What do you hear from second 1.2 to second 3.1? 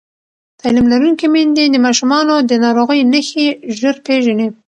میندې د ماشومانو د ناروغۍ